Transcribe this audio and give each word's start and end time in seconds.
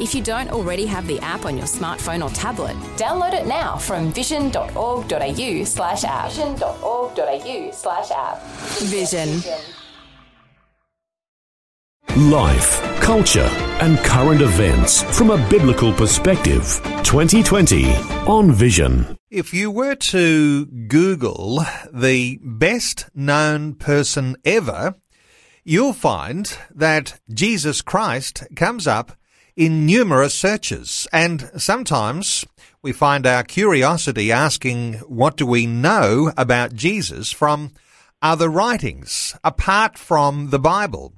If 0.00 0.14
you 0.14 0.22
don't 0.22 0.50
already 0.50 0.86
have 0.86 1.06
the 1.06 1.20
app 1.20 1.44
on 1.44 1.58
your 1.58 1.66
smartphone 1.66 2.24
or 2.24 2.30
tablet, 2.34 2.74
download 2.96 3.34
it 3.34 3.46
now 3.46 3.76
from 3.76 4.10
vision.org.au 4.14 5.64
slash 5.64 6.04
app. 6.04 6.30
Vision.org.au 6.30 7.70
slash 7.70 8.10
app. 8.10 8.42
Vision. 8.84 9.42
Life, 12.16 12.80
culture, 13.02 13.48
and 13.82 13.98
current 13.98 14.40
events 14.40 15.02
from 15.16 15.30
a 15.30 15.48
biblical 15.50 15.92
perspective. 15.92 16.80
2020 17.04 17.92
on 18.26 18.52
Vision. 18.52 19.18
If 19.30 19.52
you 19.52 19.70
were 19.70 19.96
to 19.96 20.64
Google 20.64 21.62
the 21.92 22.40
best 22.42 23.10
known 23.14 23.74
person 23.74 24.36
ever, 24.46 24.94
you'll 25.62 25.92
find 25.92 26.56
that 26.74 27.20
Jesus 27.32 27.82
Christ 27.82 28.44
comes 28.56 28.86
up 28.86 29.12
in 29.56 29.86
numerous 29.86 30.34
searches. 30.34 31.06
And 31.12 31.50
sometimes 31.56 32.44
we 32.82 32.92
find 32.92 33.26
our 33.26 33.42
curiosity 33.42 34.32
asking, 34.32 34.94
what 35.00 35.36
do 35.36 35.46
we 35.46 35.66
know 35.66 36.32
about 36.36 36.74
Jesus 36.74 37.30
from 37.30 37.72
other 38.22 38.48
writings 38.48 39.36
apart 39.44 39.98
from 39.98 40.50
the 40.50 40.58
Bible? 40.58 41.14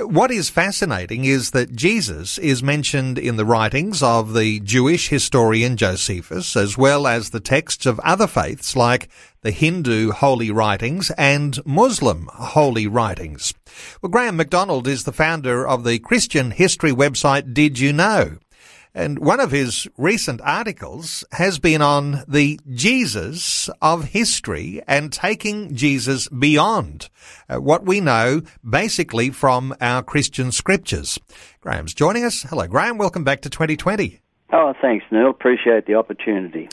What 0.00 0.30
is 0.30 0.48
fascinating 0.48 1.24
is 1.24 1.50
that 1.50 1.74
Jesus 1.74 2.38
is 2.38 2.62
mentioned 2.62 3.18
in 3.18 3.34
the 3.34 3.44
writings 3.44 4.00
of 4.00 4.32
the 4.32 4.60
Jewish 4.60 5.08
historian 5.08 5.76
Josephus, 5.76 6.56
as 6.56 6.78
well 6.78 7.04
as 7.04 7.30
the 7.30 7.40
texts 7.40 7.84
of 7.84 7.98
other 8.00 8.28
faiths 8.28 8.76
like 8.76 9.08
the 9.42 9.50
Hindu 9.50 10.12
holy 10.12 10.52
writings 10.52 11.10
and 11.18 11.58
Muslim 11.66 12.28
holy 12.32 12.86
writings. 12.86 13.52
Well, 14.00 14.10
Graham 14.10 14.36
McDonald 14.36 14.86
is 14.86 15.02
the 15.02 15.12
founder 15.12 15.66
of 15.66 15.82
the 15.82 15.98
Christian 15.98 16.52
history 16.52 16.92
website 16.92 17.52
Did 17.52 17.80
You 17.80 17.92
Know? 17.92 18.38
And 18.94 19.18
one 19.18 19.40
of 19.40 19.50
his 19.50 19.86
recent 19.96 20.40
articles 20.42 21.24
has 21.32 21.58
been 21.58 21.82
on 21.82 22.24
the 22.26 22.58
Jesus 22.72 23.68
of 23.80 24.04
history 24.04 24.82
and 24.86 25.12
taking 25.12 25.74
Jesus 25.74 26.28
beyond 26.28 27.08
uh, 27.48 27.56
what 27.56 27.84
we 27.84 28.00
know 28.00 28.42
basically 28.68 29.30
from 29.30 29.74
our 29.80 30.02
Christian 30.02 30.52
scriptures. 30.52 31.18
Graham's 31.60 31.94
joining 31.94 32.24
us. 32.24 32.42
Hello, 32.42 32.66
Graham. 32.66 32.98
Welcome 32.98 33.24
back 33.24 33.42
to 33.42 33.50
2020. 33.50 34.20
Oh, 34.50 34.72
thanks, 34.80 35.04
Neil. 35.10 35.28
Appreciate 35.28 35.86
the 35.86 35.94
opportunity. 35.94 36.70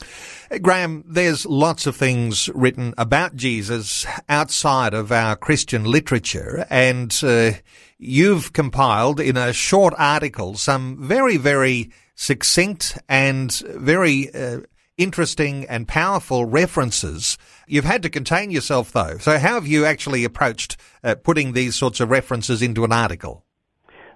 Uh, 0.50 0.58
Graham, 0.58 1.04
there's 1.06 1.44
lots 1.44 1.86
of 1.86 1.94
things 1.94 2.48
written 2.54 2.94
about 2.96 3.36
Jesus 3.36 4.06
outside 4.30 4.94
of 4.94 5.12
our 5.12 5.36
Christian 5.36 5.84
literature, 5.84 6.66
and 6.70 7.14
uh, 7.22 7.52
you've 7.98 8.54
compiled 8.54 9.20
in 9.20 9.36
a 9.36 9.52
short 9.52 9.92
article 9.98 10.54
some 10.54 10.96
very, 10.98 11.36
very 11.36 11.90
succinct 12.16 12.98
and 13.08 13.52
very 13.66 14.34
uh, 14.34 14.60
interesting 14.98 15.64
and 15.66 15.86
powerful 15.86 16.44
references. 16.44 17.38
You've 17.68 17.84
had 17.84 18.02
to 18.02 18.10
contain 18.10 18.50
yourself 18.50 18.90
though. 18.90 19.18
So 19.18 19.38
how 19.38 19.54
have 19.54 19.66
you 19.66 19.84
actually 19.84 20.24
approached 20.24 20.76
uh, 21.04 21.14
putting 21.14 21.52
these 21.52 21.76
sorts 21.76 22.00
of 22.00 22.10
references 22.10 22.62
into 22.62 22.84
an 22.84 22.92
article? 22.92 23.44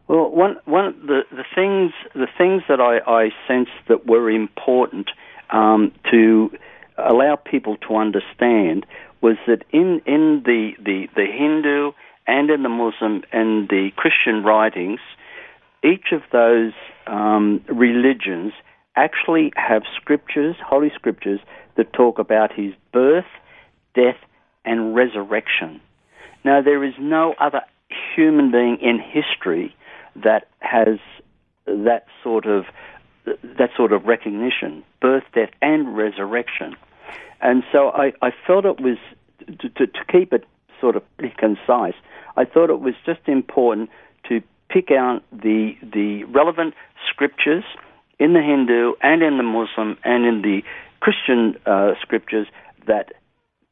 Well, 0.09 0.29
one 0.31 0.57
one 0.65 1.07
the, 1.07 1.21
the 1.31 1.45
things 1.55 1.93
the 2.15 2.27
things 2.37 2.63
that 2.69 2.81
I, 2.81 2.99
I 3.09 3.31
sensed 3.47 3.71
that 3.89 4.07
were 4.07 4.29
important 4.29 5.09
um, 5.51 5.93
to 6.11 6.51
allow 6.99 7.37
people 7.37 7.77
to 7.89 7.97
understand 7.97 8.87
was 9.21 9.37
that 9.47 9.63
in 9.71 10.01
in 10.07 10.43
the, 10.45 10.73
the, 10.83 11.09
the 11.15 11.27
Hindu 11.27 11.93
and 12.27 12.51
in 12.51 12.63
the 12.63 12.69
Muslim 12.69 13.23
and 13.33 13.69
the 13.69 13.91
Christian 13.97 14.43
writings, 14.43 15.01
each 15.85 16.13
of 16.13 16.23
those 16.33 16.73
um, 17.11 17.63
religions 17.69 18.53
actually 18.97 19.53
have 19.57 19.83
scriptures, 20.01 20.57
holy 20.65 20.91
scriptures, 20.95 21.41
that 21.77 21.93
talk 21.93 22.19
about 22.19 22.53
his 22.53 22.73
birth, 22.93 23.27
death, 23.95 24.17
and 24.65 24.95
resurrection. 24.95 25.81
Now, 26.45 26.63
there 26.63 26.85
is 26.85 26.95
no 26.99 27.35
other 27.39 27.63
human 28.15 28.51
being 28.51 28.79
in 28.81 28.99
history 28.99 29.75
that 30.17 30.49
has 30.61 30.99
that 31.67 32.07
sort 32.23 32.47
of 32.47 32.65
that 33.27 33.71
sort 33.77 33.93
of 33.93 34.05
recognition, 34.05 34.83
birth, 35.01 35.25
death, 35.35 35.51
and 35.61 35.97
resurrection. 35.97 36.75
And 37.41 37.63
so 37.71 37.91
I, 37.91 38.13
I 38.23 38.31
felt 38.47 38.65
it 38.65 38.81
was 38.81 38.97
to, 39.47 39.69
to, 39.69 39.87
to 39.87 40.05
keep 40.11 40.33
it 40.33 40.45
sort 40.81 40.97
of 40.97 41.03
pretty 41.19 41.35
concise. 41.37 41.95
I 42.37 42.45
thought 42.45 42.71
it 42.71 42.81
was 42.81 42.95
just 43.05 43.21
important 43.27 43.91
to 44.29 44.43
pick 44.73 44.91
out 44.91 45.23
the 45.33 45.73
the 45.83 46.25
relevant 46.25 46.75
scriptures 47.11 47.65
in 48.19 48.35
the 48.35 48.43
Hindu 48.43 48.93
and 49.03 49.23
in 49.23 49.37
the 49.37 49.43
Muslim 49.43 49.97
and 50.05 50.25
in 50.25 50.43
the 50.43 50.63
Christian 51.01 51.57
uh, 51.67 51.93
scriptures 52.01 52.47
that 52.87 53.13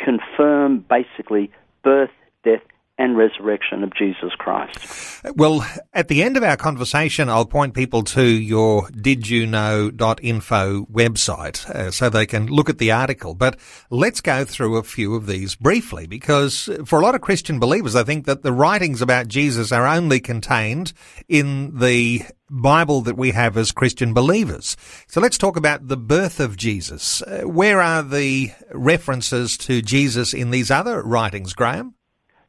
confirm 0.01 0.85
basically 0.89 1.51
birth, 1.83 2.11
death, 2.45 2.63
and 2.99 3.17
resurrection 3.17 3.85
of 3.85 3.95
Jesus 3.95 4.33
Christ. 4.37 5.25
Well, 5.37 5.65
at 5.95 6.09
the 6.09 6.23
end 6.23 6.37
of 6.37 6.43
our 6.43 6.57
conversation, 6.57 7.29
I'll 7.29 7.47
point 7.47 7.75
people 7.75 8.03
to 8.05 8.25
your 8.25 8.89
didunno.info 8.89 10.87
website 10.87 11.71
uh, 11.71 11.91
so 11.93 12.11
they 12.11 12.27
can 12.27 12.47
look 12.49 12.69
at 12.69 12.79
the 12.79 12.91
article. 12.91 13.35
But 13.35 13.59
let's 13.91 14.21
go 14.21 14.45
through 14.45 14.77
a 14.77 14.83
few 14.83 15.15
of 15.15 15.27
these 15.27 15.55
briefly 15.55 16.07
because 16.07 16.69
for 16.85 16.99
a 16.99 17.03
lot 17.03 17.15
of 17.15 17.21
Christian 17.21 17.61
believers, 17.61 17.95
I 17.95 18.03
think 18.03 18.27
that 18.27 18.43
the 18.43 18.53
writings 18.53 19.01
about 19.01 19.29
Jesus 19.29 19.71
are 19.71 19.87
only 19.87 20.19
contained 20.19 20.93
in 21.29 21.79
the 21.79 22.23
Bible 22.51 23.03
that 23.03 23.17
we 23.17 23.31
have 23.33 23.57
as 23.57 23.73
Christian 23.73 24.15
believers. 24.15 24.77
So 25.07 25.21
let's 25.21 25.39
talk 25.39 25.57
about 25.57 25.89
the 25.89 25.97
birth 25.97 26.41
of 26.41 26.57
Jesus. 26.57 27.23
Uh, 27.23 27.43
where 27.43 27.81
are 27.81 28.03
the 28.03 28.53
references 28.73 29.57
to 29.59 29.83
Jesus 29.83 30.33
in 30.33 30.51
these 30.51 30.71
other 30.71 31.03
writings, 31.03 31.53
Graham? 31.53 31.95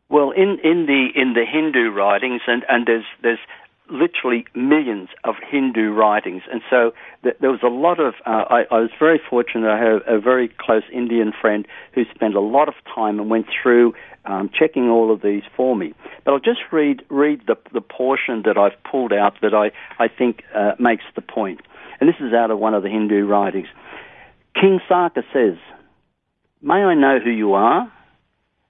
Well, 0.10 0.32
in, 0.32 0.58
in 0.64 0.88
the 0.88 1.08
in 1.16 1.34
the 1.34 1.46
Hindu 1.46 1.92
writings, 1.92 2.42
and, 2.48 2.66
and 2.68 2.88
there's 2.88 3.06
there's 3.22 3.40
literally 3.92 4.46
millions 4.56 5.10
of 5.24 5.36
Hindu 5.50 5.92
writings, 5.92 6.42
and 6.52 6.62
so 6.70 6.94
th- 7.24 7.36
there 7.42 7.52
was 7.52 7.62
a 7.64 7.68
lot 7.68 8.00
of. 8.00 8.16
Uh, 8.26 8.46
I, 8.50 8.64
I 8.72 8.80
was 8.80 8.90
very 9.00 9.22
fortunate. 9.30 9.70
I 9.70 9.78
have 9.78 10.02
a 10.08 10.20
very 10.20 10.50
close 10.60 10.84
Indian 10.92 11.32
friend 11.40 11.68
who 11.94 12.06
spent 12.14 12.34
a 12.34 12.40
lot 12.40 12.68
of 12.68 12.74
time 12.94 13.20
and 13.20 13.30
went 13.30 13.48
through 13.62 13.94
um, 14.26 14.50
checking 14.58 14.90
all 14.90 15.14
of 15.14 15.22
these 15.22 15.44
for 15.56 15.76
me. 15.76 15.94
But 16.26 16.32
I'll 16.32 16.40
just 16.40 16.62
read 16.72 17.04
read 17.10 17.42
the 17.46 17.56
the 17.72 17.82
portion 17.82 18.44
that 18.46 18.58
I've 18.58 18.82
pulled 18.90 19.14
out 19.14 19.34
that 19.44 19.54
I 19.54 19.72
I 20.04 20.08
think 20.08 20.44
uh, 20.56 20.72
makes 20.80 21.04
the 21.16 21.22
point, 21.22 21.62
and 22.00 22.10
this 22.10 22.20
is 22.20 22.34
out 22.34 22.50
of 22.50 22.58
one 22.58 22.74
of 22.74 22.82
the 22.82 22.90
Hindu 22.90 23.26
writings. 23.28 23.68
King 24.56 24.80
Saka 24.90 25.22
says, 25.32 25.58
"May 26.64 26.84
I 26.84 26.96
know 26.96 27.20
who 27.24 27.30
you 27.30 27.54
are?" 27.54 27.92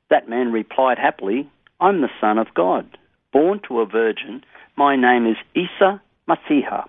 That 0.09 0.27
man 0.27 0.51
replied 0.51 0.97
happily, 0.97 1.49
I'm 1.79 2.01
the 2.01 2.09
Son 2.19 2.37
of 2.37 2.47
God, 2.53 2.97
born 3.31 3.61
to 3.67 3.79
a 3.79 3.85
virgin. 3.85 4.43
My 4.75 4.95
name 4.95 5.25
is 5.27 5.37
Isa 5.55 6.01
Masiha. 6.27 6.87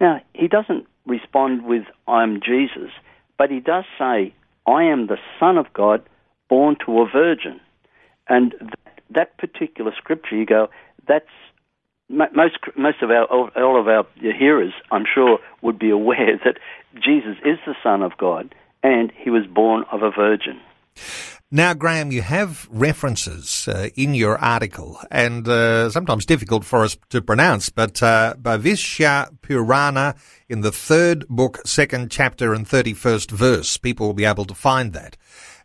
Now, 0.00 0.20
he 0.34 0.48
doesn't 0.48 0.86
respond 1.06 1.64
with, 1.64 1.84
I'm 2.08 2.40
Jesus, 2.40 2.90
but 3.38 3.50
he 3.50 3.60
does 3.60 3.84
say, 3.98 4.34
I 4.66 4.84
am 4.84 5.06
the 5.06 5.18
Son 5.38 5.58
of 5.58 5.66
God, 5.72 6.02
born 6.48 6.76
to 6.86 7.00
a 7.00 7.08
virgin. 7.10 7.60
And 8.28 8.54
that, 8.60 9.00
that 9.10 9.38
particular 9.38 9.92
scripture, 9.96 10.36
you 10.36 10.46
go, 10.46 10.68
that's 11.06 11.26
most 12.08 12.58
most 12.76 13.02
of 13.02 13.10
our 13.10 13.24
all 13.24 13.80
of 13.80 13.86
our 13.86 14.04
hearers, 14.20 14.72
I'm 14.90 15.04
sure, 15.12 15.38
would 15.62 15.78
be 15.78 15.90
aware 16.00 16.38
that 16.44 16.58
Jesus 16.94 17.36
is 17.44 17.58
the 17.66 17.74
Son 17.82 18.02
of 18.02 18.16
God 18.18 18.54
and 18.82 19.12
he 19.16 19.30
was 19.30 19.46
born 19.46 19.84
of 19.92 20.02
a 20.02 20.10
virgin. 20.10 20.60
Now, 21.52 21.74
Graham, 21.74 22.12
you 22.12 22.22
have 22.22 22.68
references 22.70 23.66
uh, 23.66 23.88
in 23.96 24.14
your 24.14 24.38
article, 24.38 25.00
and 25.10 25.48
uh, 25.48 25.90
sometimes 25.90 26.24
difficult 26.24 26.64
for 26.64 26.84
us 26.84 26.96
to 27.08 27.20
pronounce, 27.20 27.70
but 27.70 28.00
uh, 28.04 28.34
Bhavishya 28.40 29.36
Purana 29.42 30.14
in 30.48 30.60
the 30.60 30.70
third 30.70 31.26
book, 31.26 31.58
second 31.66 32.08
chapter, 32.12 32.54
and 32.54 32.68
31st 32.68 33.32
verse. 33.32 33.76
People 33.78 34.06
will 34.06 34.14
be 34.14 34.24
able 34.24 34.44
to 34.44 34.54
find 34.54 34.92
that. 34.92 35.16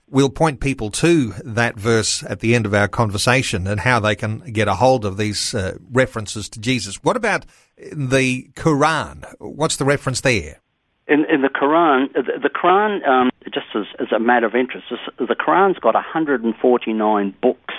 We'll 0.10 0.32
point 0.32 0.60
people 0.60 0.90
to 0.90 1.36
that 1.44 1.78
verse 1.78 2.24
at 2.24 2.40
the 2.40 2.56
end 2.56 2.66
of 2.66 2.74
our 2.74 2.88
conversation 2.88 3.68
and 3.68 3.82
how 3.82 4.00
they 4.00 4.16
can 4.16 4.40
get 4.40 4.68
a 4.68 4.74
hold 4.74 5.06
of 5.06 5.18
these 5.18 5.54
uh, 5.54 5.78
references 5.92 6.50
to 6.50 6.60
Jesus. 6.60 6.96
What 7.04 7.16
about 7.16 7.46
the 7.78 8.50
Quran? 8.56 9.24
What's 9.38 9.76
the 9.76 9.86
reference 9.86 10.22
there? 10.22 10.62
In, 11.08 11.26
in 11.26 11.44
the 11.44 11.50
Quran, 11.50 12.12
the, 12.14 12.40
the 12.42 12.50
Quran, 12.50 13.08
um, 13.08 13.30
just 13.54 13.65
as, 13.76 13.86
as 14.00 14.12
a 14.12 14.20
matter 14.20 14.46
of 14.46 14.56
interest, 14.56 14.88
the 15.18 15.36
Quran's 15.36 15.78
got 15.80 15.94
149 15.94 17.36
books. 17.42 17.74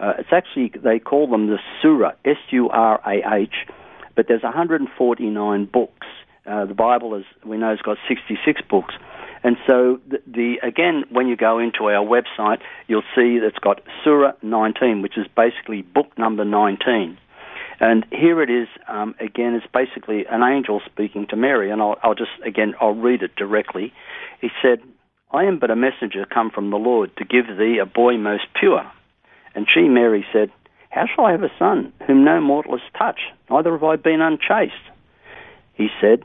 Uh, 0.00 0.14
it's 0.18 0.32
actually, 0.32 0.72
they 0.82 0.98
call 0.98 1.26
them 1.28 1.48
the 1.48 1.58
Surah, 1.82 2.12
S 2.24 2.36
U 2.50 2.68
R 2.68 3.00
A 3.06 3.34
H, 3.34 3.66
but 4.14 4.26
there's 4.28 4.42
149 4.42 5.64
books. 5.66 6.06
Uh, 6.46 6.64
the 6.64 6.74
Bible, 6.74 7.14
as 7.14 7.24
we 7.44 7.56
know, 7.56 7.70
has 7.70 7.80
got 7.80 7.98
66 8.08 8.62
books. 8.70 8.94
And 9.44 9.56
so, 9.66 10.00
the, 10.08 10.20
the, 10.26 10.56
again, 10.66 11.04
when 11.10 11.28
you 11.28 11.36
go 11.36 11.58
into 11.58 11.84
our 11.84 12.04
website, 12.04 12.58
you'll 12.86 13.02
see 13.14 13.38
that 13.38 13.46
it's 13.46 13.58
got 13.58 13.80
Surah 14.02 14.32
19, 14.42 15.02
which 15.02 15.16
is 15.16 15.26
basically 15.36 15.82
book 15.82 16.16
number 16.18 16.44
19. 16.44 17.18
And 17.80 18.04
here 18.10 18.42
it 18.42 18.50
is, 18.50 18.66
um, 18.88 19.14
again, 19.20 19.54
it's 19.54 19.66
basically 19.72 20.26
an 20.26 20.42
angel 20.42 20.80
speaking 20.84 21.26
to 21.28 21.36
Mary, 21.36 21.70
and 21.70 21.80
I'll, 21.80 21.96
I'll 22.02 22.14
just, 22.14 22.32
again, 22.44 22.74
I'll 22.80 22.94
read 22.94 23.22
it 23.22 23.36
directly. 23.36 23.92
He 24.40 24.48
said, 24.60 24.80
I 25.30 25.44
am 25.44 25.58
but 25.58 25.70
a 25.70 25.76
messenger 25.76 26.24
come 26.24 26.50
from 26.50 26.70
the 26.70 26.76
Lord 26.76 27.14
to 27.16 27.24
give 27.24 27.46
thee 27.58 27.78
a 27.82 27.86
boy 27.86 28.16
most 28.16 28.44
pure. 28.58 28.90
And 29.54 29.66
she, 29.72 29.82
Mary, 29.82 30.24
said, 30.32 30.50
How 30.90 31.04
shall 31.06 31.26
I 31.26 31.32
have 31.32 31.42
a 31.42 31.52
son 31.58 31.92
whom 32.06 32.24
no 32.24 32.40
mortal 32.40 32.78
has 32.78 32.92
touched? 32.98 33.30
Neither 33.50 33.72
have 33.72 33.84
I 33.84 33.96
been 33.96 34.20
unchaste. 34.20 34.72
He 35.74 35.88
said, 36.00 36.22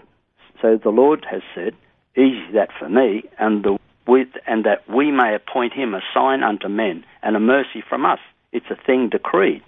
So 0.62 0.80
the 0.82 0.90
Lord 0.90 1.26
has 1.30 1.42
said, 1.54 1.74
Easy 2.16 2.52
that 2.54 2.70
for 2.78 2.88
me, 2.90 3.24
and 3.40 3.64
the 3.64 3.78
with 4.08 4.28
and 4.46 4.66
that 4.66 4.88
we 4.90 5.12
may 5.12 5.34
appoint 5.36 5.74
him 5.74 5.94
a 5.94 6.02
sign 6.14 6.44
unto 6.44 6.68
men 6.68 7.06
and 7.22 7.36
a 7.36 7.40
mercy 7.40 7.82
from 7.88 8.06
us. 8.06 8.20
It's 8.52 8.66
a 8.70 8.76
thing 8.76 9.10
decreed. 9.10 9.64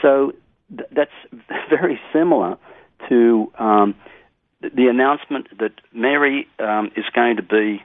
So 0.00 0.32
th- 0.74 0.88
that's 0.92 1.10
very 1.68 2.00
similar 2.12 2.56
to 3.08 3.52
um, 3.58 3.94
the 4.60 4.86
announcement 4.88 5.48
that 5.58 5.72
Mary 5.92 6.46
um, 6.58 6.90
is 6.96 7.04
going 7.14 7.36
to 7.36 7.42
be 7.42 7.82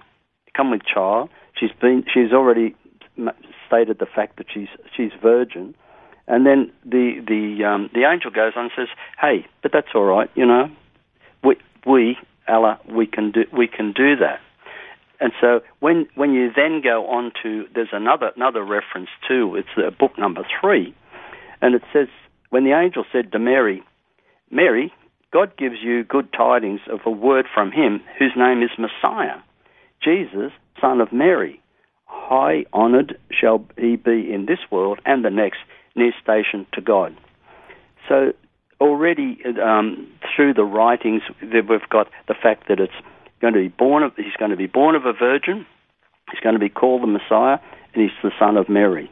come 0.62 0.72
with 0.72 0.82
child. 0.86 1.30
She's 1.60 1.72
been 1.80 2.04
she's 2.14 2.32
already 2.32 2.76
stated 3.68 4.00
the 4.00 4.06
fact 4.06 4.38
that 4.38 4.48
she's 4.54 4.68
she's 4.96 5.12
virgin, 5.22 5.76
and 6.28 6.46
then 6.46 6.72
the 6.86 7.22
the 7.28 7.66
um, 7.66 7.90
the 7.94 8.04
angel 8.12 8.32
goes 8.32 8.54
on 8.56 8.64
and 8.66 8.72
says, 8.76 8.88
"Hey, 9.20 9.46
but 9.62 9.72
that's 9.72 9.90
all 9.96 10.04
right, 10.04 10.30
you 10.36 10.46
know. 10.46 10.70
We 11.44 11.56
we 11.86 12.18
Allah 12.48 12.80
we 12.88 13.08
can 13.08 13.32
do 13.32 13.46
we 13.52 13.68
can 13.68 13.92
do 13.94 14.16
that." 14.18 14.40
And 15.20 15.32
so 15.40 15.62
when 15.80 16.08
when 16.16 16.34
you 16.34 16.52
then 16.56 16.82
go 16.84 17.08
on 17.08 17.32
to 17.44 17.66
there's 17.74 17.94
another 17.94 18.32
another 18.36 18.64
reference 18.64 19.10
too. 19.28 19.56
It's 19.56 19.70
uh, 19.78 19.90
book 19.92 20.18
number 20.18 20.44
three, 20.60 20.96
and 21.62 21.76
it 21.76 21.84
says 21.94 22.08
when 22.50 22.64
the 22.66 22.74
angel 22.74 23.06
said 23.12 23.32
to 23.32 23.40
Mary, 23.40 23.84
Mary, 24.50 24.94
God 25.32 25.56
gives 25.58 25.78
you 25.82 26.04
good 26.04 26.34
tidings 26.34 26.82
of 26.92 27.00
a 27.06 27.12
word 27.12 27.46
from 27.54 27.72
him 27.72 28.02
whose 28.20 28.34
name 28.36 28.62
is 28.62 28.72
Messiah, 28.78 29.38
Jesus, 30.04 30.52
son 30.80 31.02
of 31.02 31.12
Mary. 31.12 31.62
High 32.06 32.66
honoured 32.74 33.18
shall 33.32 33.66
he 33.78 33.96
be 33.96 34.32
in 34.32 34.46
this 34.48 34.60
world 34.70 35.00
and 35.06 35.24
the 35.24 35.30
next, 35.30 35.60
near 35.96 36.14
station 36.22 36.66
to 36.74 36.82
God. 36.82 37.16
So 38.08 38.34
already 38.80 39.40
um, 39.64 40.08
through 40.36 40.54
the 40.54 40.64
writings, 40.64 41.22
we've 41.42 41.90
got 41.90 42.10
the 42.28 42.34
fact 42.34 42.68
that 42.68 42.80
it's 42.80 42.94
going 43.42 43.54
to 43.54 43.60
be 43.60 43.68
born 43.70 44.04
of, 44.04 44.14
he's 44.16 44.36
going 44.40 44.52
to 44.52 44.58
be 44.58 44.68
born 44.68 44.96
of 44.96 45.06
a 45.06 45.14
virgin, 45.14 45.66
he's 46.32 46.40
going 46.42 46.56
to 46.56 46.60
be 46.60 46.70
called 46.70 47.04
the 47.04 47.08
Messiah, 47.08 47.60
and 47.94 48.04
he's 48.04 48.12
the 48.24 48.32
son 48.40 48.58
of 48.58 48.70
Mary. 48.70 49.12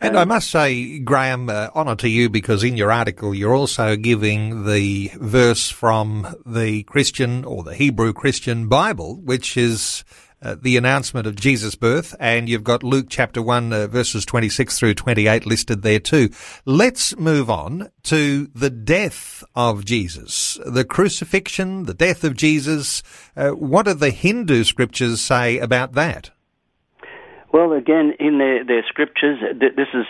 And 0.00 0.16
I 0.16 0.24
must 0.24 0.50
say, 0.50 0.98
Graham, 0.98 1.50
uh, 1.50 1.68
honour 1.74 1.96
to 1.96 2.08
you 2.08 2.30
because 2.30 2.64
in 2.64 2.76
your 2.76 2.90
article 2.90 3.34
you're 3.34 3.54
also 3.54 3.96
giving 3.96 4.64
the 4.64 5.10
verse 5.16 5.68
from 5.68 6.36
the 6.46 6.84
Christian 6.84 7.44
or 7.44 7.62
the 7.62 7.74
Hebrew 7.74 8.14
Christian 8.14 8.66
Bible, 8.66 9.16
which 9.16 9.58
is 9.58 10.04
uh, 10.42 10.56
the 10.60 10.78
announcement 10.78 11.26
of 11.26 11.36
Jesus' 11.36 11.74
birth, 11.74 12.16
and 12.18 12.48
you've 12.48 12.64
got 12.64 12.82
Luke 12.82 13.08
chapter 13.10 13.42
1 13.42 13.72
uh, 13.72 13.86
verses 13.88 14.24
26 14.24 14.78
through 14.78 14.94
28 14.94 15.44
listed 15.44 15.82
there 15.82 16.00
too. 16.00 16.30
Let's 16.64 17.14
move 17.18 17.50
on 17.50 17.90
to 18.04 18.48
the 18.54 18.70
death 18.70 19.44
of 19.54 19.84
Jesus, 19.84 20.58
the 20.64 20.84
crucifixion, 20.84 21.84
the 21.84 21.92
death 21.92 22.24
of 22.24 22.36
Jesus. 22.36 23.02
Uh, 23.36 23.50
what 23.50 23.84
do 23.84 23.92
the 23.92 24.10
Hindu 24.10 24.64
scriptures 24.64 25.20
say 25.20 25.58
about 25.58 25.92
that? 25.92 26.30
Well, 27.52 27.72
again, 27.72 28.12
in 28.18 28.38
their, 28.38 28.64
their 28.64 28.84
scriptures, 28.88 29.38
this 29.58 29.88
is 29.92 30.06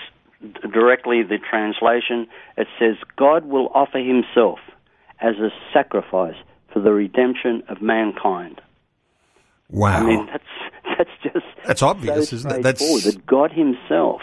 directly 0.73 1.23
the 1.23 1.39
translation. 1.39 2.27
It 2.57 2.69
says, 2.79 2.97
God 3.17 3.47
will 3.47 3.69
offer 3.75 3.99
himself 3.99 4.59
as 5.21 5.37
a 5.37 5.51
sacrifice 5.73 6.37
for 6.73 6.81
the 6.81 6.93
redemption 6.93 7.63
of 7.69 7.81
mankind. 7.83 8.61
Wow. 9.71 10.03
I 10.03 10.07
mean, 10.07 10.27
that's, 10.27 10.99
that's 10.99 11.11
just. 11.23 11.47
That's 11.65 11.83
obvious, 11.83 12.31
so 12.31 12.37
isn't 12.37 12.53
it? 12.53 12.63
That's. 12.63 13.05
That 13.05 13.27
God 13.27 13.53
himself 13.53 14.21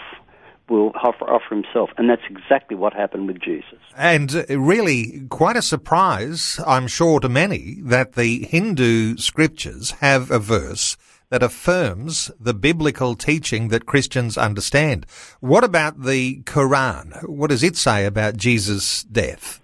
will 0.68 0.92
offer, 1.02 1.24
offer 1.24 1.54
himself. 1.54 1.90
And 1.96 2.10
that's 2.10 2.22
exactly 2.28 2.76
what 2.76 2.92
happened 2.92 3.26
with 3.26 3.40
Jesus. 3.40 3.78
And 3.96 4.44
uh, 4.48 4.58
really, 4.58 5.26
quite 5.30 5.56
a 5.56 5.62
surprise, 5.62 6.60
I'm 6.66 6.86
sure, 6.86 7.20
to 7.20 7.28
many, 7.28 7.78
that 7.82 8.12
the 8.14 8.44
Hindu 8.44 9.16
scriptures 9.16 9.92
have 10.00 10.30
a 10.30 10.38
verse 10.38 10.96
that 11.30 11.42
affirms 11.42 12.30
the 12.40 12.54
biblical 12.54 13.14
teaching 13.14 13.68
that 13.68 13.86
Christians 13.86 14.38
understand. 14.38 15.06
What 15.40 15.64
about 15.64 16.02
the 16.02 16.42
Quran? 16.42 17.28
What 17.28 17.50
does 17.50 17.62
it 17.62 17.76
say 17.76 18.06
about 18.06 18.36
Jesus' 18.36 19.02
death? 19.04 19.60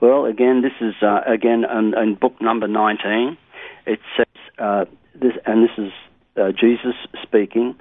Well, 0.00 0.24
again, 0.24 0.62
this 0.62 0.72
is 0.80 0.94
uh, 1.02 1.20
again 1.26 1.64
in, 1.64 1.94
in, 1.96 2.14
book 2.14 2.40
number 2.40 2.66
nineteen. 2.66 3.36
It 3.86 4.00
says 4.16 4.26
uh, 4.58 4.84
this, 5.14 5.32
and 5.46 5.64
this 5.64 5.78
is 5.78 5.92
uh, 6.36 6.52
Jesus 6.52 6.94
speaking: 7.22 7.76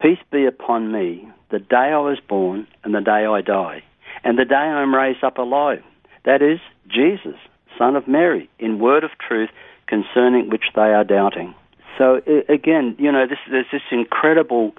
"Peace 0.00 0.18
be 0.30 0.46
upon 0.46 0.92
me, 0.92 1.28
the 1.50 1.58
day 1.58 1.90
I 1.92 1.98
was 1.98 2.18
born 2.28 2.66
and 2.84 2.94
the 2.94 3.00
day 3.00 3.26
I 3.26 3.40
die, 3.40 3.82
and 4.22 4.38
the 4.38 4.44
day 4.44 4.54
I 4.54 4.82
am 4.82 4.94
raised 4.94 5.24
up 5.24 5.38
alive." 5.38 5.82
That 6.24 6.42
is 6.42 6.60
Jesus, 6.88 7.36
Son 7.76 7.96
of 7.96 8.08
Mary, 8.08 8.48
in 8.58 8.78
word 8.78 9.04
of 9.04 9.10
truth 9.18 9.50
concerning 9.86 10.50
which 10.50 10.64
they 10.74 10.80
are 10.80 11.04
doubting. 11.04 11.54
So 11.98 12.20
again, 12.48 12.96
you 12.98 13.10
know, 13.12 13.26
this, 13.26 13.38
there's 13.50 13.66
this 13.72 13.82
incredible, 13.90 14.72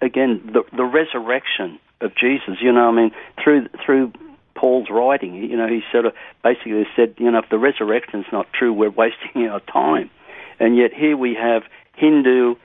again, 0.00 0.40
the, 0.52 0.62
the 0.76 0.84
resurrection 0.84 1.78
of 2.00 2.14
Jesus. 2.14 2.56
You 2.60 2.72
know, 2.72 2.88
I 2.88 2.92
mean, 2.92 3.10
through 3.42 3.68
through 3.84 4.12
Paul's 4.54 4.88
writing, 4.90 5.34
you 5.36 5.56
know, 5.56 5.68
he 5.68 5.80
sort 5.92 6.06
of 6.06 6.12
basically 6.42 6.84
said, 6.96 7.14
you 7.18 7.30
know, 7.30 7.38
if 7.38 7.48
the 7.50 7.58
resurrection 7.58 8.20
is 8.20 8.26
not 8.32 8.46
true, 8.52 8.72
we're 8.72 8.90
wasting 8.90 9.46
our 9.48 9.60
time. 9.60 10.10
And 10.58 10.76
yet 10.76 10.92
here 10.92 11.16
we 11.16 11.34
have 11.34 11.62
Hindu 11.94 12.56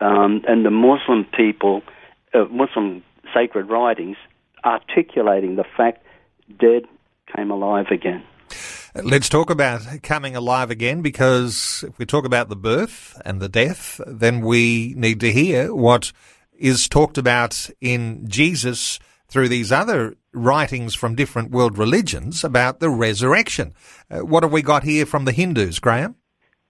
um, 0.00 0.42
and 0.46 0.64
the 0.64 0.70
Muslim 0.70 1.24
people, 1.24 1.82
uh, 2.32 2.44
Muslim 2.44 3.02
sacred 3.34 3.68
writings, 3.68 4.16
articulating 4.64 5.56
the 5.56 5.64
fact 5.76 6.04
dead 6.60 6.84
came 7.34 7.50
alive 7.50 7.86
again. 7.90 8.22
Let's 8.94 9.30
talk 9.30 9.48
about 9.48 10.02
coming 10.02 10.36
alive 10.36 10.70
again 10.70 11.00
because 11.00 11.82
if 11.88 11.98
we 11.98 12.04
talk 12.04 12.26
about 12.26 12.50
the 12.50 12.56
birth 12.56 13.18
and 13.24 13.40
the 13.40 13.48
death, 13.48 13.98
then 14.06 14.42
we 14.42 14.92
need 14.98 15.18
to 15.20 15.32
hear 15.32 15.74
what 15.74 16.12
is 16.58 16.90
talked 16.90 17.16
about 17.16 17.70
in 17.80 18.28
Jesus 18.28 18.98
through 19.28 19.48
these 19.48 19.72
other 19.72 20.16
writings 20.34 20.94
from 20.94 21.14
different 21.14 21.50
world 21.50 21.78
religions 21.78 22.44
about 22.44 22.80
the 22.80 22.90
resurrection. 22.90 23.72
Uh, 24.10 24.18
what 24.18 24.42
have 24.42 24.52
we 24.52 24.60
got 24.60 24.82
here 24.82 25.06
from 25.06 25.24
the 25.24 25.32
Hindus, 25.32 25.78
Graham? 25.78 26.16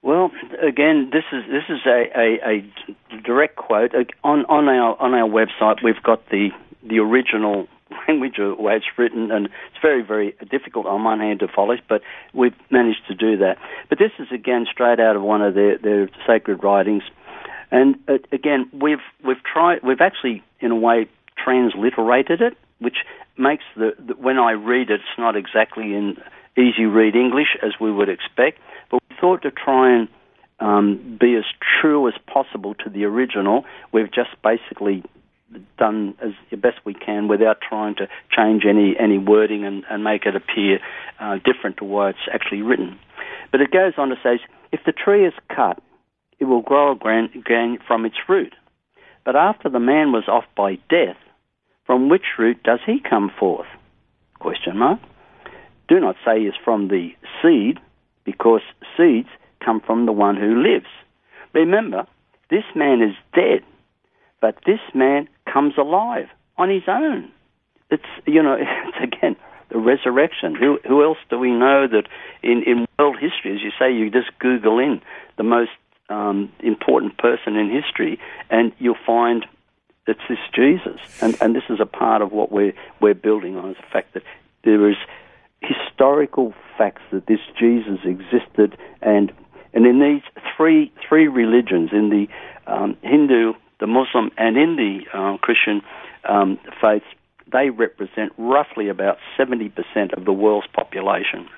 Well, 0.02 0.30
again, 0.62 1.10
this 1.12 1.24
is 1.32 1.42
this 1.50 1.64
is 1.68 1.80
a, 1.86 2.04
a, 2.16 2.48
a 2.48 3.20
direct 3.22 3.56
quote 3.56 3.94
on 4.22 4.44
on 4.44 4.68
our 4.68 4.96
on 5.02 5.12
our 5.12 5.28
website. 5.28 5.82
We've 5.82 6.02
got 6.04 6.28
the 6.28 6.50
the 6.84 7.00
original 7.00 7.66
language 8.08 8.38
or 8.38 8.54
way 8.54 8.76
it's 8.76 8.86
written, 8.96 9.30
and 9.30 9.46
it's 9.46 9.82
very, 9.82 10.02
very 10.02 10.34
difficult 10.50 10.86
on 10.86 11.04
one 11.04 11.20
hand 11.20 11.40
to 11.40 11.48
follow, 11.48 11.76
but 11.88 12.02
we've 12.32 12.54
managed 12.70 13.06
to 13.08 13.14
do 13.14 13.36
that. 13.38 13.58
But 13.88 13.98
this 13.98 14.12
is 14.18 14.28
again 14.32 14.66
straight 14.70 15.00
out 15.00 15.16
of 15.16 15.22
one 15.22 15.42
of 15.42 15.54
their, 15.54 15.78
their 15.78 16.08
sacred 16.26 16.62
writings, 16.62 17.02
and 17.70 17.96
uh, 18.08 18.18
again 18.32 18.68
we've 18.72 19.04
we've 19.24 19.42
tried 19.42 19.82
we've 19.82 20.00
actually 20.00 20.42
in 20.60 20.70
a 20.70 20.76
way 20.76 21.06
transliterated 21.36 22.40
it, 22.40 22.56
which 22.78 22.96
makes 23.36 23.64
the, 23.76 23.92
the 23.98 24.14
when 24.14 24.38
I 24.38 24.52
read 24.52 24.90
it, 24.90 25.00
it's 25.00 25.18
not 25.18 25.36
exactly 25.36 25.94
in 25.94 26.16
easy 26.56 26.84
read 26.84 27.16
English 27.16 27.56
as 27.62 27.72
we 27.80 27.90
would 27.90 28.08
expect, 28.08 28.58
but 28.90 29.00
we 29.08 29.16
thought 29.20 29.42
to 29.42 29.50
try 29.50 29.96
and 29.96 30.08
um, 30.60 31.18
be 31.18 31.34
as 31.34 31.44
true 31.80 32.08
as 32.08 32.14
possible 32.26 32.74
to 32.74 32.90
the 32.90 33.04
original. 33.04 33.64
We've 33.90 34.12
just 34.12 34.30
basically 34.42 35.02
done 35.78 36.14
as 36.22 36.32
best 36.58 36.78
we 36.84 36.94
can 36.94 37.28
without 37.28 37.58
trying 37.60 37.94
to 37.96 38.08
change 38.30 38.64
any, 38.68 38.94
any 38.98 39.18
wording 39.18 39.64
and, 39.64 39.84
and 39.90 40.04
make 40.04 40.26
it 40.26 40.36
appear 40.36 40.78
uh, 41.20 41.38
different 41.44 41.76
to 41.78 41.84
what 41.84 42.10
it's 42.10 42.28
actually 42.32 42.62
written. 42.62 42.98
But 43.50 43.60
it 43.60 43.70
goes 43.70 43.94
on 43.98 44.08
to 44.08 44.16
say, 44.22 44.40
if 44.72 44.80
the 44.86 44.92
tree 44.92 45.26
is 45.26 45.34
cut, 45.54 45.80
it 46.38 46.46
will 46.46 46.62
grow 46.62 46.92
again 46.92 47.78
from 47.86 48.04
its 48.04 48.16
root. 48.28 48.54
But 49.24 49.36
after 49.36 49.68
the 49.68 49.78
man 49.78 50.12
was 50.12 50.24
off 50.26 50.44
by 50.56 50.76
death, 50.88 51.16
from 51.84 52.08
which 52.08 52.24
root 52.38 52.62
does 52.62 52.80
he 52.84 53.00
come 53.00 53.30
forth? 53.38 53.66
Question 54.38 54.78
mark. 54.78 55.00
Do 55.88 56.00
not 56.00 56.16
say 56.24 56.40
is 56.40 56.54
from 56.64 56.88
the 56.88 57.10
seed, 57.42 57.78
because 58.24 58.62
seeds 58.96 59.28
come 59.64 59.80
from 59.80 60.06
the 60.06 60.12
one 60.12 60.36
who 60.36 60.62
lives. 60.62 60.86
Remember, 61.52 62.06
this 62.50 62.64
man 62.74 63.02
is 63.02 63.14
dead, 63.34 63.62
but 64.40 64.56
this 64.66 64.80
man 64.94 65.28
comes 65.52 65.74
alive 65.78 66.28
on 66.56 66.70
his 66.70 66.84
own. 66.88 67.30
It's, 67.90 68.02
you 68.26 68.42
know, 68.42 68.56
it's 68.60 69.14
again, 69.14 69.36
the 69.70 69.78
resurrection. 69.78 70.54
Who, 70.54 70.78
who 70.86 71.02
else 71.02 71.18
do 71.30 71.38
we 71.38 71.50
know 71.50 71.86
that 71.88 72.04
in, 72.42 72.62
in 72.66 72.86
world 72.98 73.16
history, 73.20 73.54
as 73.54 73.62
you 73.62 73.70
say, 73.78 73.92
you 73.92 74.10
just 74.10 74.30
Google 74.38 74.78
in 74.78 75.00
the 75.36 75.44
most 75.44 75.70
um, 76.08 76.52
important 76.60 77.16
person 77.18 77.56
in 77.56 77.70
history, 77.70 78.18
and 78.50 78.72
you'll 78.78 78.96
find 79.06 79.46
it's 80.06 80.20
this 80.28 80.38
Jesus. 80.54 81.00
And, 81.20 81.36
and 81.40 81.54
this 81.54 81.62
is 81.70 81.78
a 81.80 81.86
part 81.86 82.22
of 82.22 82.32
what 82.32 82.50
we're, 82.50 82.74
we're 83.00 83.14
building 83.14 83.56
on, 83.56 83.70
is 83.70 83.76
the 83.76 83.86
fact 83.92 84.14
that 84.14 84.24
there 84.64 84.90
is 84.90 84.96
historical 85.60 86.54
facts 86.76 87.02
that 87.12 87.26
this 87.26 87.38
Jesus 87.58 88.00
existed, 88.04 88.76
and 89.00 89.32
and 89.74 89.86
in 89.86 90.00
these 90.00 90.22
three 90.56 90.92
three 91.08 91.28
religions, 91.28 91.90
in 91.92 92.10
the 92.10 92.26
um, 92.66 92.96
Hindu, 93.02 93.54
the 93.82 93.88
Muslim, 93.88 94.30
and 94.38 94.56
in 94.56 94.76
the 94.76 95.18
um, 95.18 95.38
Christian 95.38 95.82
um, 96.26 96.58
faiths, 96.80 97.04
they 97.52 97.68
represent 97.68 98.32
roughly 98.38 98.88
about 98.88 99.18
70% 99.36 99.72
of 100.16 100.24
the 100.24 100.32
world's 100.32 100.68
population. 100.68 101.48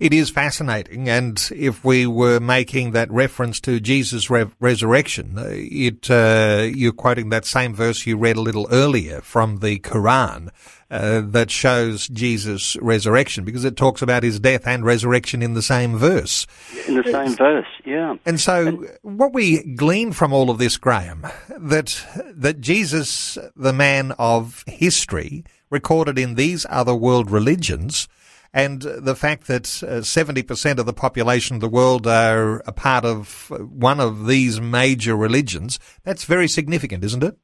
It 0.00 0.14
is 0.14 0.30
fascinating, 0.30 1.10
and 1.10 1.38
if 1.54 1.84
we 1.84 2.06
were 2.06 2.40
making 2.40 2.92
that 2.92 3.10
reference 3.10 3.60
to 3.60 3.80
Jesus' 3.80 4.30
re- 4.30 4.46
resurrection, 4.58 5.38
uh, 5.38 5.48
it 5.50 6.10
uh, 6.10 6.66
you're 6.74 6.92
quoting 6.92 7.28
that 7.28 7.44
same 7.44 7.74
verse 7.74 8.06
you 8.06 8.16
read 8.16 8.36
a 8.36 8.40
little 8.40 8.66
earlier 8.72 9.20
from 9.20 9.58
the 9.58 9.78
Quran. 9.78 10.48
Uh, 10.90 11.20
that 11.22 11.50
shows 11.50 12.08
Jesus' 12.08 12.74
resurrection 12.80 13.44
because 13.44 13.62
it 13.62 13.76
talks 13.76 14.00
about 14.00 14.22
his 14.22 14.40
death 14.40 14.66
and 14.66 14.86
resurrection 14.86 15.42
in 15.42 15.52
the 15.52 15.60
same 15.60 15.98
verse. 15.98 16.46
In 16.86 16.94
the 16.94 17.04
same 17.04 17.36
verse, 17.36 17.66
yeah. 17.84 18.16
And 18.24 18.40
so, 18.40 18.86
what 19.02 19.34
we 19.34 19.62
glean 19.74 20.12
from 20.12 20.32
all 20.32 20.48
of 20.48 20.56
this, 20.56 20.78
Graham, 20.78 21.26
that 21.58 22.02
that 22.32 22.62
Jesus, 22.62 23.36
the 23.54 23.74
man 23.74 24.12
of 24.18 24.64
history, 24.66 25.44
recorded 25.68 26.18
in 26.18 26.36
these 26.36 26.64
other 26.70 26.94
world 26.94 27.30
religions, 27.30 28.08
and 28.52 28.82
the 28.82 29.14
fact 29.14 29.46
that 29.46 29.66
uh, 29.82 30.00
70% 30.00 30.78
of 30.78 30.86
the 30.86 30.92
population 30.92 31.56
of 31.56 31.60
the 31.60 31.68
world 31.68 32.06
are 32.06 32.60
a 32.60 32.72
part 32.72 33.04
of 33.04 33.50
one 33.50 34.00
of 34.00 34.26
these 34.26 34.60
major 34.60 35.16
religions, 35.16 35.78
that's 36.02 36.24
very 36.24 36.48
significant, 36.48 37.04
isn't 37.04 37.22
it? 37.22 37.36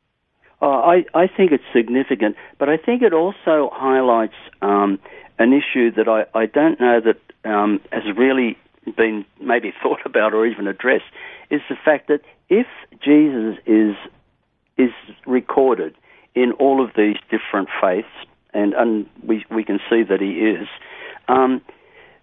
Uh, 0.64 0.80
I, 0.80 1.04
I 1.12 1.26
think 1.26 1.52
it's 1.52 1.64
significant, 1.74 2.36
but 2.58 2.70
I 2.70 2.78
think 2.78 3.02
it 3.02 3.12
also 3.12 3.68
highlights 3.70 4.32
um, 4.62 4.98
an 5.38 5.52
issue 5.52 5.90
that 5.92 6.08
I, 6.08 6.24
I 6.36 6.46
don't 6.46 6.80
know 6.80 7.02
that 7.02 7.20
um, 7.46 7.82
has 7.92 8.04
really 8.16 8.56
been 8.96 9.26
maybe 9.42 9.74
thought 9.82 9.98
about 10.06 10.32
or 10.32 10.46
even 10.46 10.66
addressed, 10.66 11.04
is 11.50 11.60
the 11.68 11.76
fact 11.84 12.08
that 12.08 12.20
if 12.48 12.66
Jesus 13.04 13.58
is 13.66 13.94
is 14.78 14.90
recorded 15.26 15.94
in 16.34 16.52
all 16.52 16.82
of 16.82 16.92
these 16.96 17.16
different 17.30 17.68
faiths, 17.78 18.08
and, 18.54 18.72
and 18.72 19.06
we, 19.22 19.44
we 19.50 19.64
can 19.64 19.78
see 19.90 20.02
that 20.02 20.20
he 20.20 20.30
is, 20.30 20.66
um, 21.28 21.60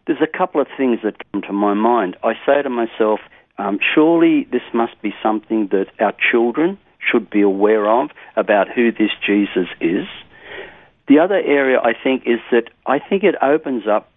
there's 0.07 0.19
a 0.19 0.37
couple 0.37 0.59
of 0.59 0.67
things 0.75 0.99
that 1.03 1.15
come 1.31 1.43
to 1.43 1.53
my 1.53 1.75
mind. 1.75 2.17
I 2.23 2.33
say 2.45 2.61
to 2.63 2.69
myself, 2.69 3.19
um, 3.57 3.79
surely 3.93 4.47
this 4.51 4.63
must 4.73 4.99
be 5.01 5.13
something 5.23 5.69
that 5.71 5.85
our 5.99 6.13
children 6.31 6.77
should 7.09 7.29
be 7.29 7.41
aware 7.41 7.89
of 7.89 8.09
about 8.35 8.67
who 8.69 8.91
this 8.91 9.11
Jesus 9.25 9.67
is. 9.79 10.07
The 11.07 11.19
other 11.19 11.35
area 11.35 11.79
I 11.79 11.93
think 11.93 12.23
is 12.25 12.39
that 12.51 12.69
I 12.85 12.99
think 12.99 13.23
it 13.23 13.35
opens 13.41 13.87
up, 13.87 14.09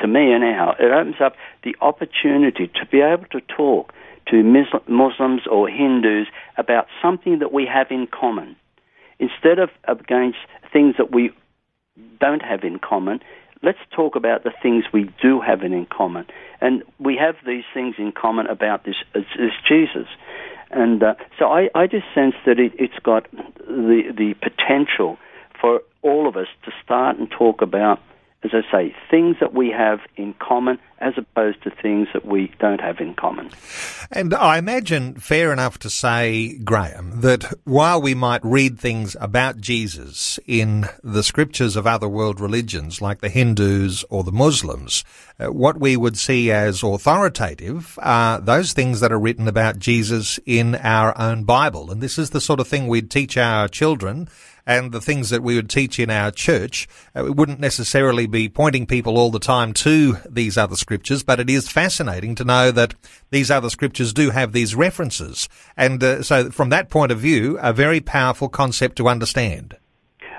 to 0.00 0.06
me 0.06 0.32
anyhow, 0.32 0.74
it 0.78 0.90
opens 0.90 1.20
up 1.20 1.34
the 1.64 1.74
opportunity 1.80 2.68
to 2.68 2.86
be 2.86 3.00
able 3.00 3.26
to 3.32 3.40
talk 3.40 3.92
to 4.28 4.42
Muslims 4.88 5.42
or 5.50 5.68
Hindus 5.68 6.26
about 6.56 6.86
something 7.00 7.38
that 7.38 7.52
we 7.52 7.66
have 7.66 7.88
in 7.90 8.06
common. 8.06 8.56
Instead 9.18 9.58
of 9.58 9.70
against 9.88 10.38
things 10.72 10.96
that 10.98 11.12
we 11.12 11.30
don't 12.20 12.42
have 12.42 12.64
in 12.64 12.78
common, 12.78 13.20
let's 13.62 13.78
talk 13.94 14.16
about 14.16 14.44
the 14.44 14.52
things 14.62 14.84
we 14.92 15.10
do 15.22 15.40
have 15.40 15.62
in 15.62 15.86
common. 15.86 16.26
And 16.60 16.82
we 16.98 17.16
have 17.16 17.36
these 17.46 17.64
things 17.72 17.94
in 17.98 18.12
common 18.12 18.46
about 18.46 18.84
this, 18.84 18.96
this 19.14 19.52
Jesus. 19.66 20.08
And 20.70 21.02
uh, 21.02 21.14
so 21.38 21.46
I, 21.46 21.70
I 21.74 21.86
just 21.86 22.06
sense 22.14 22.34
that 22.44 22.58
it, 22.58 22.72
it's 22.78 22.98
got 23.02 23.30
the, 23.32 24.12
the 24.16 24.34
potential 24.42 25.18
for 25.60 25.82
all 26.02 26.28
of 26.28 26.36
us 26.36 26.48
to 26.64 26.72
start 26.84 27.18
and 27.18 27.30
talk 27.30 27.62
about 27.62 28.00
as 28.42 28.50
I 28.52 28.70
say, 28.70 28.96
things 29.10 29.36
that 29.40 29.54
we 29.54 29.70
have 29.70 30.00
in 30.16 30.34
common 30.34 30.78
as 30.98 31.14
opposed 31.16 31.62
to 31.62 31.70
things 31.70 32.08
that 32.14 32.24
we 32.24 32.52
don't 32.58 32.80
have 32.80 33.00
in 33.00 33.14
common. 33.14 33.50
And 34.10 34.32
I 34.32 34.58
imagine 34.58 35.16
fair 35.16 35.52
enough 35.52 35.78
to 35.80 35.90
say, 35.90 36.56
Graham, 36.58 37.20
that 37.20 37.44
while 37.64 38.00
we 38.00 38.14
might 38.14 38.44
read 38.44 38.78
things 38.78 39.16
about 39.20 39.58
Jesus 39.58 40.38
in 40.46 40.86
the 41.02 41.22
scriptures 41.22 41.76
of 41.76 41.86
other 41.86 42.08
world 42.08 42.40
religions 42.40 43.02
like 43.02 43.20
the 43.20 43.28
Hindus 43.28 44.04
or 44.08 44.22
the 44.22 44.32
Muslims, 44.32 45.04
uh, 45.38 45.52
what 45.52 45.78
we 45.78 45.96
would 45.96 46.16
see 46.16 46.50
as 46.50 46.82
authoritative 46.82 47.98
are 48.00 48.40
those 48.40 48.72
things 48.72 49.00
that 49.00 49.12
are 49.12 49.18
written 49.18 49.48
about 49.48 49.78
Jesus 49.78 50.38
in 50.46 50.76
our 50.76 51.18
own 51.18 51.44
Bible. 51.44 51.90
And 51.90 52.00
this 52.00 52.18
is 52.18 52.30
the 52.30 52.40
sort 52.40 52.60
of 52.60 52.68
thing 52.68 52.86
we'd 52.86 53.10
teach 53.10 53.36
our 53.36 53.68
children 53.68 54.28
and 54.66 54.92
the 54.92 55.00
things 55.00 55.30
that 55.30 55.42
we 55.42 55.54
would 55.54 55.70
teach 55.70 55.98
in 55.98 56.10
our 56.10 56.30
church. 56.30 56.88
Uh, 57.14 57.24
we 57.24 57.30
wouldn't 57.30 57.60
necessarily 57.60 58.26
be 58.26 58.48
pointing 58.48 58.86
people 58.86 59.16
all 59.16 59.30
the 59.30 59.38
time 59.38 59.72
to 59.72 60.16
these 60.28 60.58
other 60.58 60.76
scriptures, 60.76 61.22
but 61.22 61.40
it 61.40 61.48
is 61.48 61.68
fascinating 61.68 62.34
to 62.34 62.44
know 62.44 62.70
that 62.72 62.94
these 63.30 63.50
other 63.50 63.70
scriptures 63.70 64.12
do 64.12 64.30
have 64.30 64.52
these 64.52 64.74
references. 64.74 65.48
And 65.76 66.02
uh, 66.02 66.22
so 66.22 66.50
from 66.50 66.70
that 66.70 66.90
point 66.90 67.12
of 67.12 67.18
view, 67.18 67.58
a 67.60 67.72
very 67.72 68.00
powerful 68.00 68.48
concept 68.48 68.96
to 68.96 69.08
understand. 69.08 69.76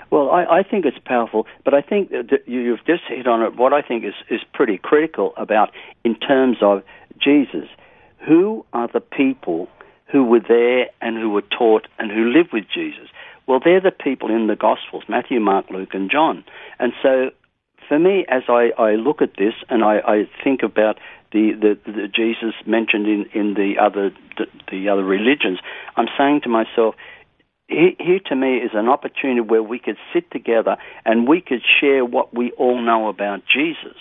Well, 0.10 0.30
I, 0.32 0.60
I 0.60 0.64
think 0.64 0.86
it's 0.86 1.00
powerful, 1.04 1.48
but 1.66 1.74
I 1.74 1.82
think 1.82 2.10
that 2.12 2.44
you've 2.46 2.86
just 2.86 3.04
hit 3.08 3.28
on 3.28 3.42
it. 3.42 3.56
What 3.58 3.74
I 3.74 3.82
think 3.82 4.06
is, 4.06 4.14
is 4.30 4.40
pretty 4.54 4.78
critical 4.78 5.34
about 5.36 5.72
in 6.04 6.16
terms 6.16 6.58
of 6.62 6.84
Jesus. 7.20 7.68
Who 8.26 8.66
are 8.74 8.88
the 8.88 9.02
people 9.02 9.70
who 10.08 10.24
were 10.24 10.40
there 10.40 10.88
and 11.02 11.18
who 11.18 11.30
were 11.30 11.42
taught 11.42 11.88
and 12.00 12.10
who 12.12 12.30
lived 12.30 12.54
with 12.54 12.66
Jesus? 12.74 13.10
Well, 13.48 13.60
they're 13.64 13.82
the 13.82 13.92
people 13.92 14.30
in 14.30 14.48
the 14.48 14.56
Gospels 14.56 15.04
Matthew, 15.08 15.40
Mark, 15.40 15.70
Luke, 15.70 15.94
and 15.94 16.12
John. 16.12 16.44
And 16.80 16.94
so 17.02 17.32
for 17.88 17.98
me, 17.98 18.26
as 18.30 18.44
I, 18.50 18.72
I 18.78 18.96
look 18.96 19.22
at 19.22 19.38
this 19.38 19.54
and 19.70 19.84
I, 19.84 20.00
I 20.00 20.30
think 20.44 20.64
about 20.64 20.98
the, 21.32 21.52
the, 21.60 21.92
the, 21.92 22.08
Jesus 22.08 22.54
mentioned 22.66 23.08
in, 23.08 23.26
in 23.34 23.54
the 23.54 23.76
other 23.82 24.12
the, 24.38 24.46
the 24.72 24.90
other 24.90 25.04
religions, 25.04 25.60
I'm 25.96 26.08
saying 26.18 26.42
to 26.44 26.50
myself, 26.50 26.96
here 27.68 28.20
to 28.28 28.36
me 28.36 28.58
is 28.58 28.72
an 28.74 28.88
opportunity 28.88 29.42
where 29.42 29.64
we 29.64 29.80
could 29.80 29.98
sit 30.14 30.32
together 30.32 30.78
and 31.04 31.28
we 31.28 31.42
could 31.42 31.62
share 31.82 32.06
what 32.06 32.34
we 32.34 32.52
all 32.52 32.82
know 32.82 33.10
about 33.10 33.42
Jesus. 33.46 33.98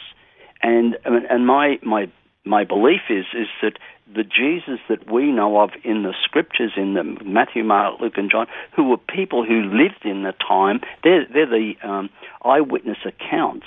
And 0.63 0.97
and 1.05 1.47
my 1.47 1.79
my 1.83 2.09
my 2.45 2.65
belief 2.65 3.03
is 3.11 3.25
is 3.35 3.49
that 3.63 3.73
the 4.13 4.23
Jesus 4.23 4.79
that 4.89 5.11
we 5.11 5.33
know 5.33 5.61
of 5.61 5.71
in 5.85 6.03
the 6.03 6.15
scriptures, 6.23 6.73
in 6.77 6.95
the 6.95 7.03
Matthew, 7.25 7.65
Mark, 7.65 8.01
Luke, 8.01 8.17
and 8.17 8.31
John, 8.31 8.47
who 8.75 8.85
were 8.85 8.97
people 8.99 9.45
who 9.45 9.63
lived 9.63 10.05
in 10.05 10.23
the 10.23 10.33
time, 10.33 10.81
they're, 11.03 11.27
they're 11.33 11.47
the 11.47 11.75
um, 11.83 12.11
eyewitness 12.45 12.99
accounts 13.05 13.67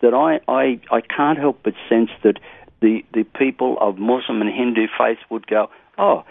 that 0.00 0.14
I, 0.14 0.40
I, 0.50 0.80
I 0.90 1.00
can't 1.00 1.38
help 1.38 1.60
but 1.62 1.74
sense 1.88 2.10
that 2.22 2.38
the, 2.80 3.04
the 3.12 3.24
people 3.24 3.76
of 3.80 3.98
Muslim 3.98 4.40
and 4.40 4.50
Hindu 4.50 4.86
faith 4.98 5.18
would 5.30 5.46
go, 5.46 5.70
oh, 5.98 6.24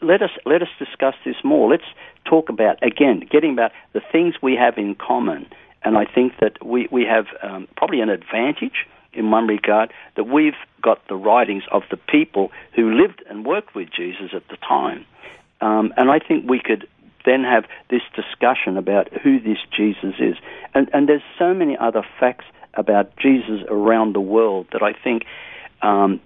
let 0.00 0.22
us 0.22 0.30
let 0.46 0.62
us 0.62 0.68
discuss 0.78 1.14
this 1.26 1.36
more. 1.44 1.70
Let's 1.70 1.84
talk 2.24 2.48
about 2.48 2.82
again, 2.82 3.22
getting 3.30 3.52
about 3.52 3.70
the 3.92 4.00
things 4.00 4.34
we 4.42 4.56
have 4.56 4.78
in 4.78 4.94
common. 4.94 5.46
And 5.82 5.98
I 5.98 6.06
think 6.06 6.32
that 6.40 6.64
we 6.64 6.88
we 6.90 7.04
have 7.04 7.26
um, 7.42 7.68
probably 7.76 8.00
an 8.00 8.08
advantage 8.08 8.86
in 9.14 9.30
one 9.30 9.46
regard 9.46 9.92
that 10.16 10.24
we've 10.24 10.54
got 10.82 11.06
the 11.08 11.16
writings 11.16 11.64
of 11.70 11.82
the 11.90 11.96
people 11.96 12.50
who 12.74 12.92
lived 12.92 13.22
and 13.28 13.44
worked 13.44 13.74
with 13.74 13.88
Jesus 13.90 14.30
at 14.34 14.46
the 14.48 14.56
time. 14.56 15.04
Um, 15.60 15.92
and 15.96 16.10
I 16.10 16.18
think 16.18 16.48
we 16.48 16.60
could 16.60 16.86
then 17.24 17.42
have 17.44 17.64
this 17.88 18.02
discussion 18.14 18.76
about 18.76 19.12
who 19.22 19.40
this 19.40 19.58
Jesus 19.74 20.14
is. 20.18 20.36
And, 20.74 20.90
and 20.92 21.08
there's 21.08 21.22
so 21.38 21.54
many 21.54 21.76
other 21.76 22.04
facts 22.20 22.44
about 22.74 23.16
Jesus 23.16 23.62
around 23.68 24.14
the 24.14 24.20
world 24.20 24.66
that 24.72 24.82
I 24.82 24.92
think 24.92 25.24
um, 25.82 26.20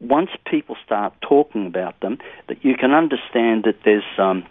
once 0.00 0.30
people 0.48 0.76
start 0.84 1.12
talking 1.20 1.66
about 1.66 2.00
them, 2.00 2.18
that 2.48 2.64
you 2.64 2.76
can 2.76 2.92
understand 2.92 3.64
that 3.64 3.80
there's 3.84 4.04
um, 4.16 4.44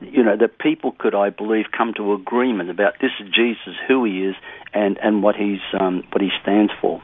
you 0.00 0.22
know, 0.22 0.36
that 0.36 0.58
people 0.58 0.92
could, 0.98 1.14
I 1.14 1.30
believe, 1.30 1.66
come 1.76 1.92
to 1.94 2.12
agreement 2.12 2.70
about 2.70 2.94
this 3.00 3.10
Jesus, 3.34 3.74
who 3.86 4.04
he 4.04 4.24
is, 4.24 4.36
and, 4.72 4.98
and 4.98 5.22
what 5.22 5.34
he's 5.36 5.60
um, 5.78 6.04
what 6.12 6.20
he 6.20 6.30
stands 6.42 6.72
for. 6.80 7.02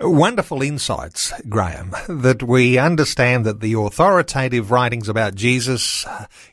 Wonderful 0.00 0.62
insights, 0.62 1.32
Graham. 1.48 1.94
That 2.08 2.42
we 2.42 2.78
understand 2.78 3.44
that 3.46 3.60
the 3.60 3.74
authoritative 3.74 4.70
writings 4.70 5.08
about 5.08 5.34
Jesus, 5.34 6.06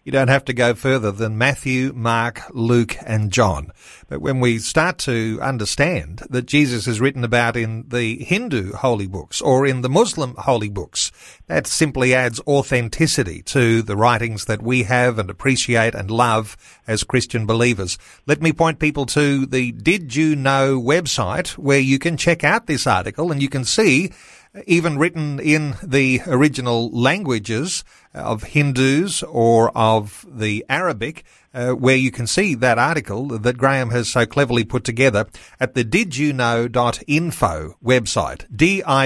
you 0.03 0.11
don't 0.11 0.27
have 0.27 0.45
to 0.45 0.53
go 0.53 0.73
further 0.73 1.11
than 1.11 1.37
Matthew, 1.37 1.91
Mark, 1.95 2.41
Luke, 2.51 2.95
and 3.05 3.31
John. 3.31 3.71
But 4.09 4.21
when 4.21 4.39
we 4.39 4.57
start 4.57 4.97
to 4.99 5.37
understand 5.39 6.23
that 6.31 6.47
Jesus 6.47 6.87
is 6.87 6.99
written 6.99 7.23
about 7.23 7.55
in 7.55 7.85
the 7.89 8.23
Hindu 8.23 8.73
holy 8.73 9.05
books 9.05 9.39
or 9.39 9.67
in 9.67 9.81
the 9.81 9.89
Muslim 9.89 10.33
holy 10.35 10.67
books, 10.67 11.11
that 11.45 11.67
simply 11.67 12.15
adds 12.15 12.41
authenticity 12.47 13.43
to 13.43 13.83
the 13.83 13.95
writings 13.95 14.45
that 14.45 14.63
we 14.63 14.83
have 14.83 15.19
and 15.19 15.29
appreciate 15.29 15.93
and 15.93 16.09
love 16.09 16.57
as 16.87 17.03
Christian 17.03 17.45
believers. 17.45 17.99
Let 18.25 18.41
me 18.41 18.51
point 18.51 18.79
people 18.79 19.05
to 19.07 19.45
the 19.45 19.73
Did 19.73 20.15
You 20.15 20.35
Know 20.35 20.81
website 20.81 21.49
where 21.49 21.79
you 21.79 21.99
can 21.99 22.17
check 22.17 22.43
out 22.43 22.65
this 22.65 22.87
article 22.87 23.31
and 23.31 23.43
you 23.43 23.49
can 23.49 23.63
see 23.63 24.11
even 24.65 24.97
written 24.97 25.39
in 25.39 25.75
the 25.83 26.21
original 26.25 26.89
languages 26.91 27.83
of 28.13 28.43
Hindus 28.43 29.23
or 29.23 29.69
of 29.77 30.25
the 30.27 30.65
Arabic, 30.67 31.23
uh, 31.53 31.71
where 31.71 31.95
you 31.95 32.11
can 32.11 32.27
see 32.27 32.55
that 32.55 32.77
article 32.77 33.27
that 33.27 33.57
Graham 33.57 33.89
has 33.91 34.09
so 34.09 34.25
cleverly 34.25 34.63
put 34.63 34.83
together 34.83 35.27
at 35.59 35.73
the 35.73 35.83
didunno.info 35.83 37.75
website. 37.83 38.45
D-I-D-U-N-O 38.55 39.05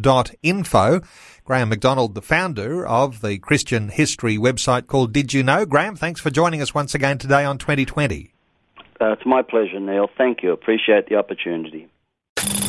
dot 0.00 0.30
info. 0.42 1.00
Graham 1.44 1.68
McDonald, 1.68 2.14
the 2.14 2.22
founder 2.22 2.86
of 2.86 3.22
the 3.22 3.38
Christian 3.38 3.88
history 3.88 4.36
website 4.36 4.86
called 4.86 5.12
Did 5.12 5.34
You 5.34 5.42
Know? 5.42 5.66
Graham, 5.66 5.96
thanks 5.96 6.20
for 6.20 6.30
joining 6.30 6.62
us 6.62 6.72
once 6.74 6.94
again 6.94 7.18
today 7.18 7.44
on 7.44 7.58
2020. 7.58 8.32
Uh, 9.00 9.12
it's 9.12 9.26
my 9.26 9.42
pleasure, 9.42 9.80
Neil. 9.80 10.08
Thank 10.16 10.42
you. 10.42 10.52
Appreciate 10.52 11.08
the 11.08 11.16
opportunity. 11.16 11.88